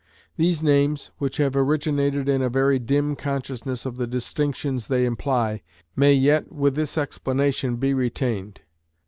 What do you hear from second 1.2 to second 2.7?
have originated in a